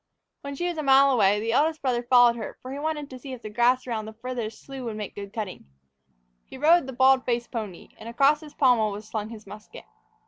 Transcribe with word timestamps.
When 0.41 0.55
she 0.55 0.67
was 0.67 0.79
a 0.79 0.81
mile 0.81 1.11
away, 1.11 1.39
the 1.39 1.51
eldest 1.51 1.79
brother 1.83 2.01
followed 2.01 2.35
her, 2.35 2.57
for 2.63 2.71
he 2.73 2.79
wanted 2.79 3.07
to 3.11 3.19
see 3.19 3.33
if 3.33 3.43
the 3.43 3.51
grass 3.51 3.85
around 3.85 4.05
the 4.05 4.13
farthest 4.13 4.63
slough 4.63 4.81
would 4.81 4.95
make 4.97 5.13
good 5.13 5.31
cutting. 5.31 5.67
He 6.47 6.57
rode 6.57 6.87
the 6.87 6.91
bald 6.93 7.23
faced 7.23 7.51
pony, 7.51 7.89
and 7.99 8.09
across 8.09 8.39
his 8.41 8.55
pommel 8.55 8.91
was 8.91 9.07
slung 9.07 9.29
his 9.29 9.45
musket. 9.45 9.85